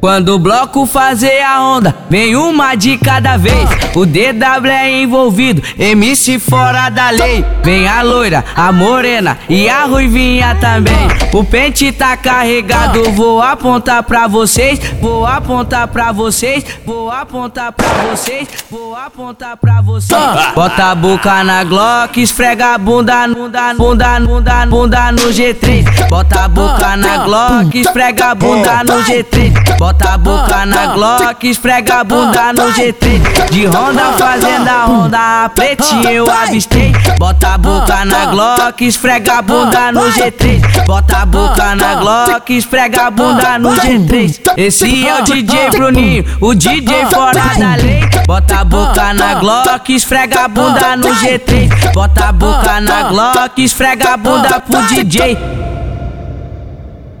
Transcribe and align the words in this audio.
Quando 0.00 0.28
o 0.34 0.38
bloco 0.38 0.86
fazer 0.86 1.42
a 1.42 1.60
onda, 1.60 1.94
vem 2.08 2.36
uma 2.36 2.76
de 2.76 2.96
cada 2.98 3.36
vez. 3.36 3.68
O 3.96 4.06
DW 4.06 4.70
é 4.70 5.02
envolvido, 5.02 5.60
MC 5.76 6.38
fora 6.38 6.88
da 6.88 7.10
lei. 7.10 7.44
Vem 7.64 7.88
a 7.88 8.00
loira, 8.02 8.44
a 8.54 8.70
morena 8.70 9.36
e 9.48 9.68
a 9.68 9.86
ruivinha 9.86 10.56
também. 10.60 11.08
O 11.32 11.42
pente 11.42 11.90
tá 11.90 12.16
carregado, 12.16 13.10
vou 13.10 13.42
apontar 13.42 14.04
pra 14.04 14.28
vocês. 14.28 14.78
Vou 15.00 15.26
apontar 15.26 15.88
pra 15.88 16.12
vocês, 16.12 16.64
vou 16.86 17.10
apontar 17.10 17.72
pra 17.72 17.88
vocês, 18.08 18.48
vou 18.70 18.94
apontar 18.94 19.56
pra 19.56 19.80
vocês. 19.82 20.20
Bota 20.54 20.92
a 20.92 20.94
boca 20.94 21.42
na 21.42 21.64
Glock, 21.64 22.22
esfrega 22.22 22.74
a 22.74 22.78
bunda, 22.78 23.26
bunda, 23.26 23.74
bunda, 23.74 24.20
bunda, 24.20 24.66
bunda 24.66 25.12
no 25.12 25.28
G3. 25.30 26.08
Bota 26.08 26.44
a 26.44 26.48
boca 26.48 26.96
na 26.96 27.18
Glock, 27.24 27.76
esfrega 27.76 28.26
a 28.26 28.34
bunda 28.36 28.84
no 28.84 29.02
G3. 29.02 29.76
Bota 29.76 29.87
a 29.88 30.18
boca 30.18 30.66
na 30.66 30.86
Glock, 30.88 31.44
esfrega 31.44 32.00
a 32.00 32.04
bunda 32.04 32.52
no 32.52 32.72
GT. 32.72 33.20
De 33.50 33.66
Honda 33.66 34.12
fazendo 34.18 34.68
a 34.68 34.86
Honda, 34.86 35.50
pretinho 35.54 36.10
eu 36.10 36.30
avistei. 36.30 36.92
Bota 37.18 37.54
a 37.54 37.58
boca 37.58 38.04
na 38.04 38.26
Glock, 38.26 38.84
esfrega 38.84 39.38
a 39.38 39.42
bunda 39.42 39.92
no 39.92 40.02
G3. 40.12 40.84
Bota 40.86 41.18
a 41.18 41.26
boca 41.26 41.74
na 41.74 41.94
Glock, 41.94 42.50
esfrega 42.50 43.06
a 43.06 43.10
bunda 43.10 43.58
no 43.58 43.70
G3. 43.70 44.40
Esse 44.56 45.06
é 45.06 45.20
o 45.20 45.24
DJ 45.24 45.70
Bruninho, 45.70 46.24
o 46.40 46.54
DJ 46.54 47.06
fora 47.06 47.40
da 47.58 47.74
lei. 47.76 48.00
Bota 48.26 48.60
a 48.60 48.64
boca 48.64 49.14
na 49.14 49.34
Glock, 49.34 49.94
esfrega 49.94 50.44
a 50.44 50.48
bunda 50.48 50.96
no 50.96 51.08
G3. 51.08 51.92
Bota 51.94 52.28
a 52.28 52.32
boca 52.32 52.80
na 52.80 53.02
Glock, 53.04 53.62
esfrega 53.62 54.14
a 54.14 54.16
bunda 54.16 54.60
pro 54.60 54.82
DJ. 54.82 55.57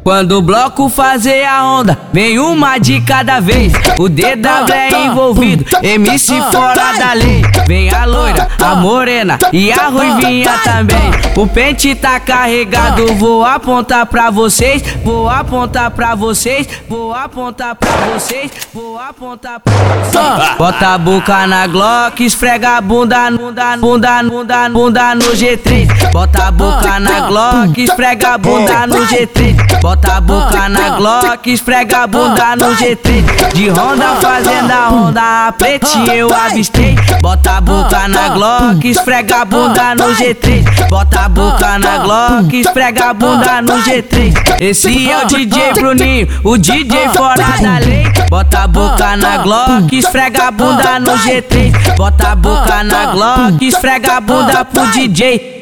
Quando 0.08 0.38
o 0.38 0.40
bloco 0.40 0.88
fazer 0.88 1.44
a 1.44 1.62
onda, 1.62 1.98
vem 2.14 2.38
uma 2.38 2.78
de 2.78 2.98
cada 3.02 3.40
vez. 3.40 3.74
O 3.98 4.08
DW 4.08 4.72
é 4.72 5.04
envolvido, 5.04 5.66
MC 5.82 6.40
fora 6.50 6.96
da 6.98 7.12
lei. 7.12 7.42
Vem 7.66 7.92
a 7.92 8.06
loira, 8.06 8.48
a 8.58 8.74
morena 8.74 9.38
e 9.52 9.70
a 9.70 9.88
ruivinha 9.88 10.50
também. 10.64 11.10
O 11.36 11.46
pente 11.46 11.94
tá 11.94 12.18
carregado, 12.18 13.14
vou 13.16 13.44
apontar 13.44 14.06
pra 14.06 14.30
vocês. 14.30 14.82
Vou 15.04 15.28
apontar 15.28 15.90
pra 15.90 16.14
vocês, 16.14 16.66
vou 16.88 17.12
apontar 17.12 17.74
pra 17.74 17.90
vocês, 18.14 18.50
vou 18.72 18.98
apontar 18.98 19.60
pra 19.60 19.74
vocês. 19.74 20.56
Bota 20.56 20.88
a 20.88 20.96
boca 20.96 21.46
na 21.46 21.66
Glock, 21.66 22.24
esfrega 22.24 22.78
a 22.78 22.80
bunda, 22.80 23.30
bunda, 23.30 23.76
bunda, 23.76 24.22
bunda, 24.22 24.68
bunda 24.70 25.14
no 25.14 25.32
G3. 25.32 26.10
Bota 26.12 26.44
a 26.44 26.50
boca 26.50 26.98
na 26.98 27.28
Glock, 27.28 27.78
esfrega 27.78 28.28
a 28.30 28.38
bunda 28.38 28.86
no 28.86 29.06
G3. 29.06 29.80
Bota 29.82 29.97
Bota 29.98 30.16
a 30.16 30.20
boca 30.20 30.68
na 30.68 30.90
Glock, 30.90 31.50
esfrega 31.50 32.04
a 32.04 32.06
bunda 32.06 32.54
no 32.54 32.72
GT. 32.76 33.20
De 33.52 33.68
Honda 33.68 34.14
fazendo 34.20 34.70
a 34.70 34.90
onda, 34.90 35.52
pretinho 35.58 36.12
eu 36.12 36.32
avistei. 36.32 36.94
Bota 37.20 37.56
a 37.56 37.60
boca 37.60 38.06
na 38.06 38.28
Glock, 38.28 38.88
esfrega 38.88 39.42
a 39.42 39.44
bunda 39.44 39.96
no 39.96 40.14
G3. 40.14 40.88
Bota 40.88 41.22
a 41.22 41.28
boca 41.28 41.78
na 41.80 41.98
Glock, 41.98 42.60
esfrega 42.60 43.06
a 43.06 43.14
bunda 43.14 43.60
no 43.60 43.72
G3. 43.82 44.60
Esse 44.60 45.10
é 45.10 45.24
o 45.24 45.26
DJ 45.26 45.74
Bruninho, 45.74 46.28
o 46.44 46.56
DJ 46.56 47.08
fora 47.16 47.58
da 47.60 47.78
lei. 47.78 48.04
Bota 48.30 48.60
a 48.60 48.68
boca 48.68 49.16
na 49.16 49.38
Glock, 49.38 49.98
esfrega 49.98 50.46
a 50.46 50.50
bunda 50.52 51.00
no 51.00 51.18
G3. 51.18 51.96
Bota 51.96 52.28
a 52.28 52.36
boca 52.36 52.84
na 52.84 53.06
Glock, 53.06 53.66
esfrega 53.66 54.18
a 54.18 54.20
bunda 54.20 54.64
pro 54.64 54.86
DJ. 54.92 55.57